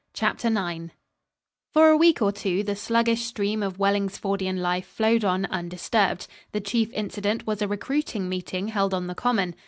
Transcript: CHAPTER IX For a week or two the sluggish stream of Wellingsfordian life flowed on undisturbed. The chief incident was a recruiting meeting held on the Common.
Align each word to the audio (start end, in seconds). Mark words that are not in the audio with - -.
CHAPTER 0.15 0.47
IX 0.47 0.89
For 1.69 1.89
a 1.91 1.95
week 1.95 2.23
or 2.23 2.31
two 2.31 2.63
the 2.63 2.75
sluggish 2.75 3.25
stream 3.25 3.61
of 3.61 3.77
Wellingsfordian 3.77 4.57
life 4.59 4.87
flowed 4.87 5.23
on 5.23 5.45
undisturbed. 5.45 6.25
The 6.53 6.59
chief 6.59 6.91
incident 6.93 7.45
was 7.45 7.61
a 7.61 7.67
recruiting 7.67 8.27
meeting 8.27 8.69
held 8.69 8.95
on 8.95 9.05
the 9.05 9.13
Common. 9.13 9.53